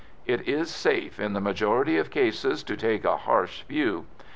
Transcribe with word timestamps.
It 0.25 0.47
is 0.47 0.71
safe, 0.71 1.19
in 1.19 1.33
the 1.33 1.39
majority 1.39 1.97
of 1.99 2.09
cases, 2.09 2.63
to 2.63 2.75
take 2.75 3.05
a 3.05 3.17
harsh 3.17 3.61
view. 3.69 4.07